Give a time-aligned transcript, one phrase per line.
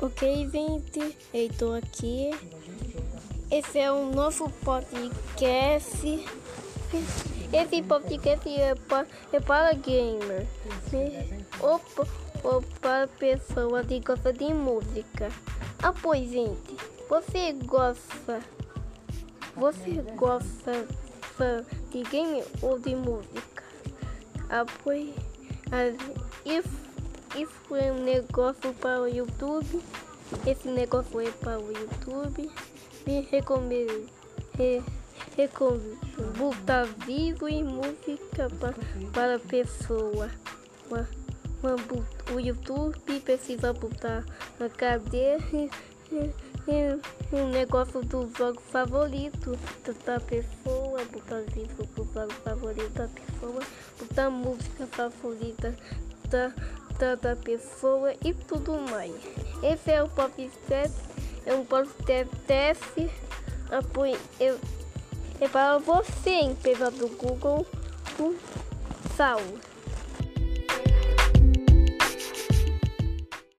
[0.00, 2.30] Ok, gente, eu estou aqui.
[3.50, 6.24] Esse é um novo podcast.
[7.52, 10.46] Esse podcast é para, é para gamer.
[10.92, 11.44] Né?
[11.58, 11.80] Ou,
[12.44, 15.32] ou para pessoas que gostam de música.
[15.82, 16.76] Ah, pois, gente,
[17.08, 18.40] você gosta.
[19.56, 20.86] Você gosta
[21.90, 23.64] de game ou de música?
[24.48, 25.12] Ah, pois.
[25.72, 25.92] Ah,
[26.46, 26.87] isso
[27.42, 29.80] isso é um negócio para o YouTube.
[30.46, 32.50] Esse negócio é para o YouTube.
[33.06, 34.08] Me recomendo.
[34.56, 34.82] Re,
[35.36, 35.98] recomendo
[36.36, 38.74] botar vídeo e música para,
[39.12, 40.30] para pessoa.
[40.90, 41.08] Uma,
[41.62, 41.76] uma,
[42.34, 44.24] o YouTube precisa botar
[44.58, 45.44] na cadeira
[47.32, 49.56] um negócio do jogo favorito
[50.04, 53.62] da pessoa, botar vídeo do jogo favorito da pessoa,
[53.98, 55.74] botar música favorita
[56.28, 56.52] da
[56.98, 59.14] da pessoa e tudo mais.
[59.62, 60.96] Esse é o podcast,
[61.46, 63.10] é um podcast
[63.70, 64.58] apoio, eu,
[65.40, 67.64] é para você, empresa do Google,
[68.16, 68.36] do
[69.16, 69.77] Saúde.